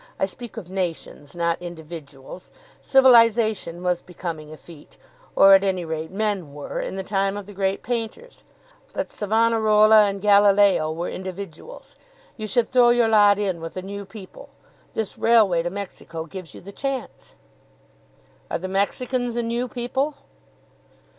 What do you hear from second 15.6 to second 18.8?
to Mexico gives you the chance." "Are the